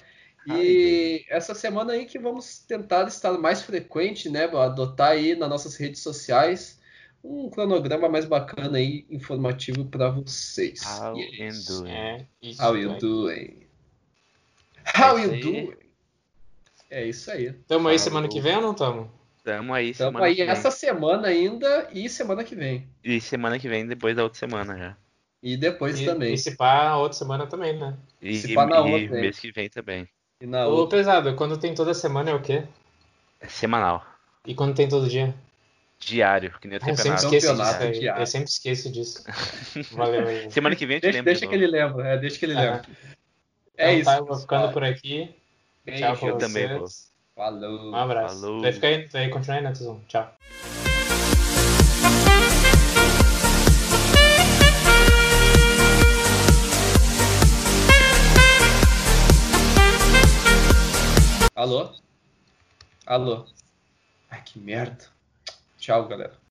[0.50, 4.46] E essa semana aí que vamos tentar estar mais frequente, né?
[4.46, 6.80] Adotar aí nas nossas redes sociais
[7.22, 10.80] um cronograma mais bacana aí, informativo para vocês.
[10.86, 11.82] How E é isso.
[11.82, 11.92] doing.
[11.92, 12.26] É,
[12.62, 12.98] How you aí.
[13.00, 13.67] doing?
[15.00, 15.74] How É you doing?
[16.90, 17.52] É isso aí.
[17.68, 19.12] Tamo aí semana que vem ou não tamo?
[19.44, 20.52] Tamo aí Estamos semana aí que vem.
[20.52, 22.88] essa semana ainda e semana que vem.
[23.04, 24.98] E semana que vem, depois da outra semana já.
[25.44, 26.34] E depois E, também.
[26.34, 27.96] e se pá, outra semana também, né?
[28.22, 29.10] E, Se pá na e outra, hein?
[29.22, 30.08] mês que vem também.
[30.42, 30.98] E na Ô, outra.
[30.98, 32.64] pesado, quando tem toda semana é o quê?
[33.40, 34.06] É semanal.
[34.46, 35.34] E quando tem todo dia?
[36.00, 38.00] Diário, que nem o Ah, eu sempre esqueço disso.
[38.00, 38.22] Diário.
[38.22, 39.24] Eu sempre esqueço disso.
[39.94, 40.52] Valeu aí.
[40.52, 41.26] Semana que vem eu te Deixa, lembro.
[41.32, 42.08] deixa de que ele lembra.
[42.08, 42.62] É, deixa que ele Ah.
[42.62, 42.82] lembra.
[43.78, 44.06] É Então isso.
[44.06, 45.36] tá, eu vou ficando por aqui.
[45.86, 46.02] Beijo.
[46.04, 46.54] Tchau pra eu vocês.
[46.54, 46.88] também vou.
[47.36, 47.92] Falou.
[47.92, 48.42] Um abraço.
[48.42, 48.62] Falou.
[48.62, 50.02] Vai ficar aí, vai continuar aí, né, Tuzão?
[50.08, 50.34] Tchau.
[61.56, 61.92] Alô?
[63.06, 63.46] Alô?
[64.30, 65.06] Ai, que merda.
[65.80, 66.38] Tchau, galera.